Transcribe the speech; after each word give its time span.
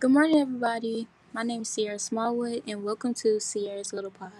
Good 0.00 0.10
morning, 0.10 0.40
everybody. 0.40 1.06
My 1.32 1.44
name 1.44 1.62
is 1.62 1.68
Sierra 1.68 2.00
Smallwood, 2.00 2.64
and 2.66 2.82
welcome 2.84 3.14
to 3.14 3.38
Sierra's 3.40 3.92
Little 3.92 4.10
Pod. 4.10 4.32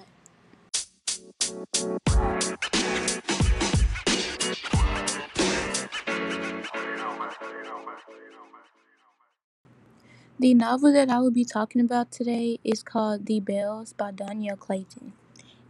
The 10.38 10.54
novel 10.54 10.92
that 10.92 11.08
I 11.08 11.20
will 11.20 11.30
be 11.30 11.44
talking 11.44 11.80
about 11.80 12.10
today 12.10 12.58
is 12.64 12.82
called 12.82 13.26
The 13.26 13.38
Belles 13.38 13.92
by 13.92 14.10
Dhonielle 14.10 14.58
Clayton. 14.58 15.12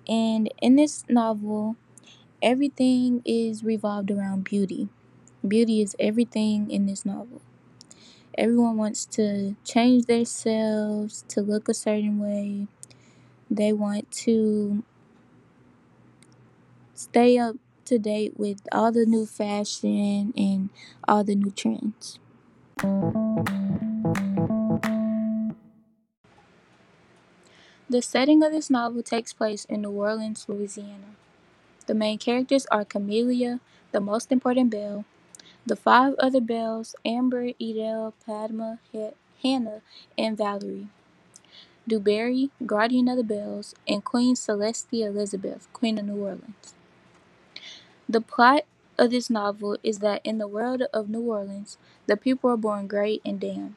And 0.09 0.53
in 0.63 0.77
this 0.77 1.05
novel, 1.11 1.77
everything 2.43 3.23
is 3.27 3.63
revolved 3.63 4.11
around 4.11 4.45
beauty. 4.45 4.89
Beauty 5.47 5.83
is 5.83 5.95
everything 6.01 6.71
in 6.71 6.87
this 6.87 7.05
novel. 7.05 7.43
Everyone 8.37 8.77
wants 8.77 9.05
to 9.07 9.55
change 9.65 10.07
themselves 10.07 11.25
to 11.29 11.41
look 11.41 11.69
a 11.69 11.75
certain 11.75 12.19
way. 12.19 12.67
They 13.49 13.73
want 13.73 14.11
to 14.27 14.83
stay 16.95 17.39
up 17.39 17.57
to 17.85 17.99
date 17.99 18.33
with 18.37 18.67
all 18.73 18.91
the 18.91 19.07
new 19.07 19.25
fashion 19.25 20.33
and 20.37 20.71
all 21.07 21.23
the 21.23 21.37
new 21.37 21.53
trends. 21.53 22.19
The 27.89 28.03
setting 28.03 28.43
of 28.43 28.51
this 28.51 28.69
novel 28.69 29.05
takes 29.05 29.33
place 29.33 29.65
in 29.67 29.83
New 29.83 29.91
Orleans, 29.91 30.47
Louisiana. 30.49 31.15
The 31.87 31.95
main 31.95 32.19
characters 32.19 32.67
are 32.73 32.85
Camellia, 32.85 33.61
the 33.93 34.01
most 34.01 34.33
important 34.33 34.71
belle, 34.71 35.05
the 35.67 35.77
five 35.77 36.15
other 36.19 36.41
belles 36.41 36.95
Amber, 37.05 37.51
Edel, 37.61 38.15
Padma, 38.27 38.79
Hana, 39.43 39.81
and 40.19 40.37
Valerie, 40.37 40.89
DuBarry, 41.89 42.51
guardian 42.65 43.09
of 43.09 43.17
the 43.17 43.25
belles, 43.25 43.75
and 43.87 44.05
Queen 44.05 44.35
Celestia 44.35 45.07
Elizabeth, 45.07 45.69
Queen 45.73 45.99
of 45.99 46.07
New 46.07 46.17
Orleans. 46.23 46.75
The 48.09 48.21
plot 48.21 48.65
of 48.99 49.11
this 49.11 49.31
novel 49.31 49.79
is 49.83 49.99
that 49.99 50.21
in 50.25 50.39
the 50.39 50.49
world 50.49 50.83
of 50.93 51.09
New 51.09 51.23
Orleans, 51.23 51.79
the 52.07 52.17
people 52.17 52.51
are 52.51 52.57
born 52.57 52.87
great 52.87 53.21
and 53.25 53.41
damned, 53.41 53.75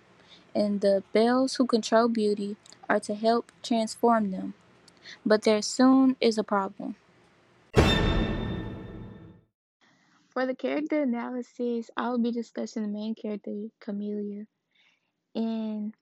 and 0.56 0.82
the 0.82 1.04
belles 1.14 1.56
who 1.56 1.66
control 1.66 2.08
beauty 2.08 2.58
are 2.90 3.00
to 3.02 3.16
help 3.16 3.52
transform 3.64 4.32
them. 4.32 4.54
But 5.26 5.44
there 5.44 5.62
soon 5.62 6.18
is 6.22 6.38
a 6.38 6.44
problem. 6.44 6.96
For 10.38 10.46
the 10.46 10.54
character 10.54 11.02
analysis, 11.02 11.90
I 11.98 12.12
will 12.12 12.20
be 12.20 12.32
discussing 12.32 12.84
the 12.84 12.90
main 12.90 13.16
character, 13.16 13.70
Camellia. 13.80 14.46
And 15.34 15.96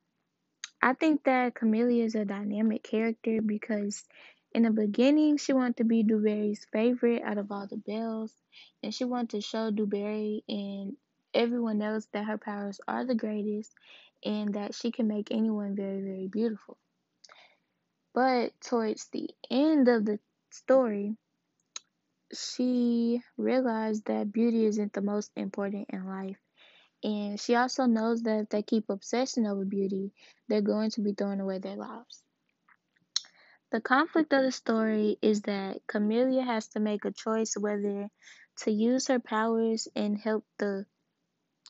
I 0.81 0.91
think 0.91 1.23
that 1.23 1.55
Camellia 1.55 2.03
is 2.03 2.15
a 2.15 2.25
dynamic 2.25 2.83
character 2.83 3.41
because 3.41 4.03
in 4.51 4.63
the 4.63 4.71
beginning, 4.71 5.37
she 5.37 5.53
wanted 5.53 5.77
to 5.77 5.85
be 5.85 6.03
DuBarry's 6.03 6.67
favorite 6.73 7.23
out 7.23 7.37
of 7.37 7.49
all 7.49 7.65
the 7.65 7.77
belles, 7.77 8.33
and 8.83 8.93
she 8.93 9.05
wanted 9.05 9.29
to 9.29 9.39
show 9.39 9.71
DuBarry 9.71 10.41
and 10.49 10.97
everyone 11.33 11.81
else 11.81 12.05
that 12.11 12.25
her 12.25 12.37
powers 12.37 12.81
are 12.89 13.05
the 13.05 13.15
greatest 13.15 13.71
and 14.25 14.55
that 14.55 14.75
she 14.75 14.91
can 14.91 15.07
make 15.07 15.31
anyone 15.31 15.77
very, 15.77 16.01
very 16.01 16.27
beautiful. 16.27 16.77
But 18.13 18.51
towards 18.59 19.07
the 19.13 19.29
end 19.49 19.87
of 19.87 20.03
the 20.03 20.19
story, 20.49 21.15
she 22.33 23.21
realized 23.37 24.05
that 24.05 24.31
beauty 24.31 24.65
isn't 24.65 24.93
the 24.93 25.01
most 25.01 25.31
important 25.35 25.89
in 25.89 26.05
life. 26.05 26.37
And 27.03 27.39
she 27.39 27.55
also 27.55 27.85
knows 27.85 28.23
that 28.23 28.41
if 28.41 28.49
they 28.49 28.63
keep 28.63 28.89
obsessing 28.89 29.45
over 29.45 29.65
beauty, 29.65 30.11
they're 30.47 30.61
going 30.61 30.89
to 30.91 31.01
be 31.01 31.13
throwing 31.13 31.39
away 31.39 31.59
their 31.59 31.75
lives. 31.75 32.23
The 33.71 33.81
conflict 33.81 34.31
of 34.33 34.43
the 34.43 34.51
story 34.51 35.17
is 35.21 35.41
that 35.43 35.85
Camellia 35.87 36.43
has 36.43 36.67
to 36.69 36.79
make 36.79 37.05
a 37.05 37.11
choice 37.11 37.57
whether 37.57 38.09
to 38.59 38.71
use 38.71 39.07
her 39.07 39.19
powers 39.19 39.87
and 39.95 40.17
help 40.17 40.45
the 40.57 40.85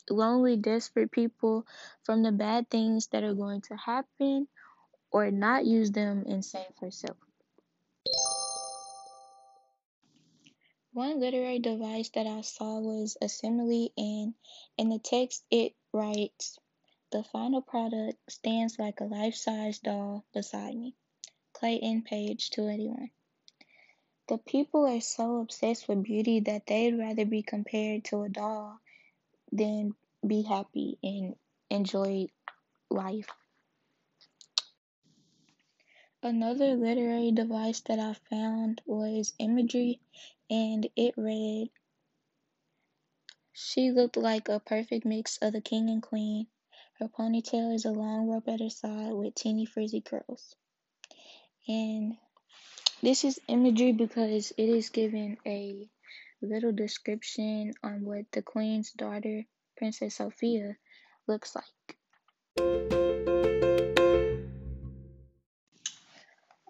lonely, 0.09 0.55
desperate 0.57 1.11
people 1.11 1.65
from 2.03 2.21
the 2.21 2.31
bad 2.31 2.69
things 2.69 3.07
that 3.07 3.23
are 3.23 3.33
going 3.33 3.61
to 3.61 3.75
happen 3.75 4.47
or 5.11 5.31
not 5.31 5.65
use 5.65 5.91
them 5.91 6.23
and 6.27 6.45
save 6.45 6.77
herself. 6.79 7.17
One 10.95 11.19
literary 11.19 11.59
device 11.59 12.07
that 12.11 12.25
I 12.25 12.39
saw 12.39 12.79
was 12.79 13.17
a 13.21 13.27
simile, 13.27 13.89
and 13.97 14.33
in 14.77 14.87
the 14.87 14.97
text 14.97 15.43
it 15.51 15.75
writes, 15.91 16.57
The 17.11 17.21
final 17.21 17.61
product 17.61 18.31
stands 18.31 18.79
like 18.79 19.01
a 19.01 19.03
life 19.03 19.35
size 19.35 19.79
doll 19.79 20.23
beside 20.33 20.73
me. 20.73 20.95
Clayton, 21.51 22.03
page 22.03 22.49
281. 22.51 23.11
The 24.29 24.37
people 24.37 24.85
are 24.85 25.01
so 25.01 25.41
obsessed 25.41 25.89
with 25.89 26.01
beauty 26.01 26.39
that 26.39 26.65
they'd 26.65 26.97
rather 26.97 27.25
be 27.25 27.43
compared 27.43 28.05
to 28.05 28.21
a 28.21 28.29
doll 28.29 28.79
than 29.51 29.95
be 30.25 30.43
happy 30.43 30.97
and 31.03 31.35
enjoy 31.69 32.27
life. 32.89 33.27
Another 36.25 36.73
literary 36.73 37.31
device 37.31 37.81
that 37.81 37.99
I 37.99 38.15
found 38.31 38.81
was 38.87 39.35
imagery, 39.37 39.99
and 40.49 40.89
it 40.95 41.13
read, 41.17 41.69
She 43.53 43.91
looked 43.91 44.17
like 44.17 44.49
a 44.49 44.59
perfect 44.59 45.05
mix 45.05 45.37
of 45.37 45.53
the 45.53 45.61
king 45.61 45.87
and 45.87 46.01
queen. 46.01 46.47
Her 46.97 47.09
ponytail 47.09 47.75
is 47.75 47.85
a 47.85 47.91
long 47.91 48.27
rope 48.27 48.47
at 48.47 48.59
her 48.59 48.71
side 48.71 49.13
with 49.13 49.35
teeny 49.35 49.67
frizzy 49.67 50.01
curls. 50.01 50.55
And 51.67 52.17
this 53.03 53.23
is 53.23 53.39
imagery 53.47 53.91
because 53.91 54.51
it 54.57 54.67
is 54.67 54.89
given 54.89 55.37
a 55.45 55.87
little 56.41 56.71
description 56.71 57.75
on 57.83 58.03
what 58.03 58.31
the 58.31 58.41
queen's 58.41 58.91
daughter, 58.93 59.45
Princess 59.77 60.15
Sophia, 60.15 60.75
looks 61.27 61.55
like. 61.55 61.97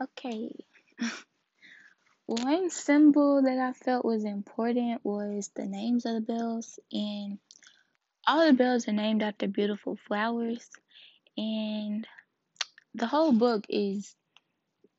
Okay. 0.02 0.52
One 2.26 2.70
symbol 2.70 3.44
that 3.44 3.60
I 3.60 3.74
felt 3.74 4.04
was 4.04 4.26
important 4.26 5.02
was 5.06 5.52
the 5.56 5.66
names 5.66 6.06
of 6.06 6.16
the 6.16 6.22
belles, 6.22 6.80
and 6.92 7.40
all 8.28 8.46
the 8.46 8.54
belles 8.54 8.88
are 8.88 8.94
named 8.94 9.22
after 9.22 9.48
beautiful 9.48 9.96
flowers, 10.08 10.68
and 11.38 12.08
the 12.96 13.08
whole 13.08 13.32
book 13.32 13.66
is 13.70 14.16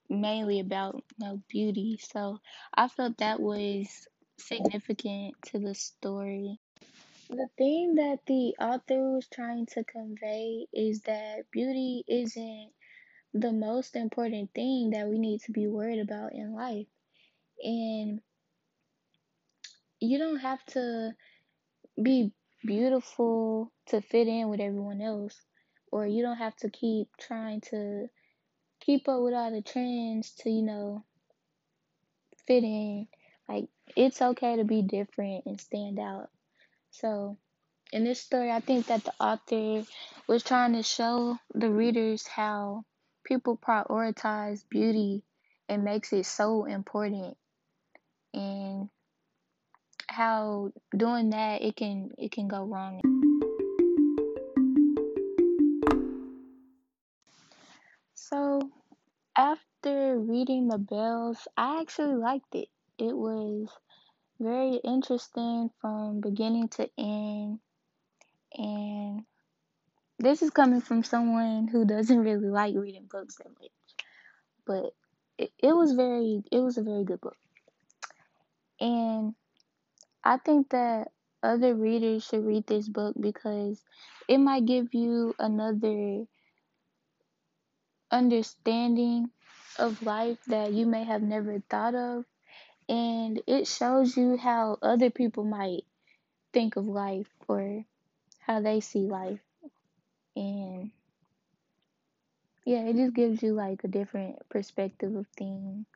mainly 0.08 0.60
about 0.60 0.94
you 0.94 1.02
know, 1.18 1.42
beauty, 1.48 1.98
so 2.00 2.38
I 2.72 2.88
felt 2.88 3.18
that 3.18 3.40
was 3.40 4.06
significant 4.38 5.34
to 5.46 5.58
the 5.58 5.74
story. 5.74 6.58
The 7.28 7.48
thing 7.58 7.96
that 7.96 8.20
the 8.26 8.54
author 8.60 9.14
was 9.14 9.26
trying 9.26 9.66
to 9.74 9.82
convey 9.84 10.68
is 10.72 11.00
that 11.02 11.50
beauty 11.50 12.04
isn't 12.06 12.70
the 13.40 13.52
most 13.52 13.96
important 13.96 14.50
thing 14.54 14.90
that 14.90 15.08
we 15.08 15.18
need 15.18 15.42
to 15.42 15.52
be 15.52 15.66
worried 15.66 16.00
about 16.00 16.32
in 16.32 16.54
life. 16.54 16.86
And 17.62 18.20
you 20.00 20.18
don't 20.18 20.38
have 20.38 20.64
to 20.66 21.12
be 22.02 22.32
beautiful 22.64 23.72
to 23.88 24.00
fit 24.00 24.28
in 24.28 24.48
with 24.48 24.60
everyone 24.60 25.00
else, 25.00 25.40
or 25.92 26.06
you 26.06 26.22
don't 26.22 26.38
have 26.38 26.56
to 26.56 26.70
keep 26.70 27.08
trying 27.18 27.60
to 27.60 28.08
keep 28.80 29.08
up 29.08 29.20
with 29.20 29.34
all 29.34 29.50
the 29.50 29.62
trends 29.62 30.32
to, 30.40 30.50
you 30.50 30.62
know, 30.62 31.04
fit 32.46 32.64
in. 32.64 33.06
Like, 33.48 33.68
it's 33.96 34.20
okay 34.20 34.56
to 34.56 34.64
be 34.64 34.82
different 34.82 35.46
and 35.46 35.60
stand 35.60 35.98
out. 35.98 36.28
So, 36.90 37.38
in 37.92 38.04
this 38.04 38.20
story, 38.20 38.50
I 38.50 38.60
think 38.60 38.86
that 38.86 39.04
the 39.04 39.12
author 39.20 39.86
was 40.26 40.42
trying 40.42 40.72
to 40.72 40.82
show 40.82 41.38
the 41.54 41.70
readers 41.70 42.26
how 42.26 42.84
people 43.26 43.58
prioritize 43.58 44.64
beauty 44.68 45.22
and 45.68 45.84
makes 45.84 46.12
it 46.12 46.24
so 46.24 46.64
important 46.64 47.36
and 48.32 48.88
how 50.06 50.70
doing 50.96 51.30
that 51.30 51.62
it 51.62 51.76
can 51.76 52.10
it 52.16 52.30
can 52.30 52.46
go 52.48 52.64
wrong. 52.64 53.00
So 58.14 58.60
after 59.36 60.18
reading 60.18 60.68
the 60.68 60.78
Belles, 60.78 61.48
I 61.56 61.80
actually 61.80 62.14
liked 62.14 62.54
it. 62.54 62.68
It 62.98 63.16
was 63.16 63.68
very 64.38 64.76
interesting 64.76 65.70
from 65.80 66.20
beginning 66.20 66.68
to 66.68 66.88
end 66.98 67.58
and 68.56 69.24
this 70.18 70.42
is 70.42 70.50
coming 70.50 70.80
from 70.80 71.02
someone 71.02 71.68
who 71.68 71.84
doesn't 71.84 72.18
really 72.18 72.48
like 72.48 72.74
reading 72.74 73.08
books 73.10 73.36
that 73.36 73.48
much. 73.60 73.70
But 74.66 74.94
it, 75.38 75.52
it 75.58 75.74
was 75.74 75.92
very 75.92 76.42
it 76.50 76.58
was 76.58 76.78
a 76.78 76.82
very 76.82 77.04
good 77.04 77.20
book. 77.20 77.36
And 78.80 79.34
I 80.24 80.38
think 80.38 80.70
that 80.70 81.08
other 81.42 81.74
readers 81.74 82.24
should 82.24 82.44
read 82.44 82.66
this 82.66 82.88
book 82.88 83.14
because 83.18 83.82
it 84.28 84.38
might 84.38 84.66
give 84.66 84.92
you 84.94 85.34
another 85.38 86.24
understanding 88.10 89.30
of 89.78 90.02
life 90.02 90.38
that 90.46 90.72
you 90.72 90.86
may 90.86 91.04
have 91.04 91.22
never 91.22 91.62
thought 91.70 91.94
of 91.94 92.24
and 92.88 93.42
it 93.46 93.66
shows 93.66 94.16
you 94.16 94.36
how 94.36 94.78
other 94.80 95.10
people 95.10 95.44
might 95.44 95.84
think 96.52 96.76
of 96.76 96.86
life 96.86 97.28
or 97.48 97.84
how 98.40 98.60
they 98.60 98.80
see 98.80 99.00
life 99.00 99.45
and 100.36 100.92
yeah 102.66 102.80
it 102.82 102.96
just 102.96 103.14
gives 103.14 103.42
you 103.42 103.52
like 103.54 103.84
a 103.84 103.88
different 103.88 104.36
perspective 104.50 105.14
of 105.16 105.26
things. 105.38 105.86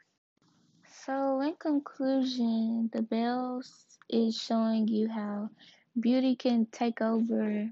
So 1.04 1.40
in 1.40 1.54
conclusion 1.56 2.90
the 2.92 3.02
Belles 3.02 3.98
is 4.08 4.36
showing 4.40 4.88
you 4.88 5.08
how 5.08 5.50
beauty 5.98 6.36
can 6.36 6.66
take 6.66 7.00
over 7.00 7.70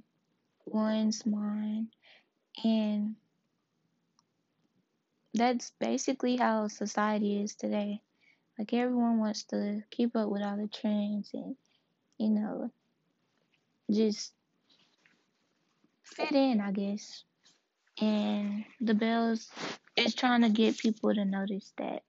one's 0.66 1.26
mind. 1.26 1.88
And 2.64 3.16
that's 5.34 5.70
basically 5.80 6.36
how 6.36 6.68
society 6.68 7.42
is 7.42 7.54
today. 7.56 8.02
Like 8.58 8.72
everyone 8.74 9.18
wants 9.18 9.44
to 9.44 9.82
keep 9.90 10.16
up 10.16 10.28
with 10.30 10.42
all 10.42 10.56
the 10.56 10.68
trends 10.68 11.30
and 11.34 11.56
you 12.18 12.30
know 12.30 12.70
just 13.90 14.32
fit 16.16 16.32
in 16.32 16.60
i 16.60 16.72
guess. 16.72 17.24
And 18.00 18.64
the 18.80 18.94
Belles 18.94 19.48
is 19.96 20.14
trying 20.14 20.42
to 20.42 20.50
get 20.50 20.78
people 20.78 21.12
to 21.12 21.24
notice 21.24 21.72
that 21.78 22.04